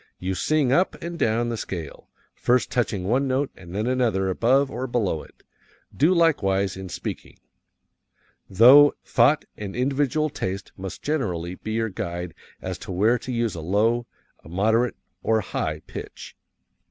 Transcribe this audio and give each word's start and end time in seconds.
You 0.17 0.33
sing 0.33 0.71
up 0.71 0.95
and 0.99 1.19
down 1.19 1.49
the 1.49 1.57
scale, 1.57 2.09
first 2.33 2.71
touching 2.71 3.03
one 3.03 3.27
note 3.27 3.51
and 3.55 3.75
then 3.75 3.85
another 3.85 4.29
above 4.29 4.71
or 4.71 4.87
below 4.87 5.21
it. 5.21 5.43
Do 5.95 6.11
likewise 6.11 6.75
in 6.75 6.89
speaking. 6.89 7.37
Thought 8.51 9.45
and 9.57 9.75
individual 9.75 10.31
taste 10.31 10.71
must 10.75 11.03
generally 11.03 11.53
be 11.53 11.73
your 11.73 11.89
guide 11.89 12.33
as 12.63 12.79
to 12.79 12.91
where 12.91 13.19
to 13.19 13.31
use 13.31 13.53
a 13.53 13.61
low, 13.61 14.07
a 14.43 14.49
moderate, 14.49 14.95
or 15.21 15.37
a 15.37 15.41
high 15.43 15.81
pitch. 15.85 16.35